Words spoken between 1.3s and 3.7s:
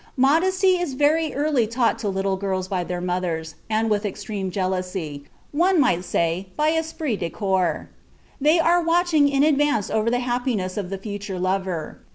early taught to little girls by their mothers,